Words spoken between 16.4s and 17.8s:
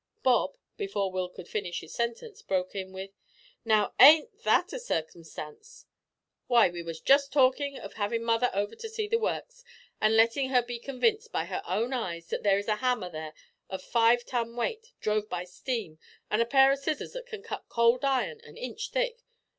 a pair o' scissors as can cut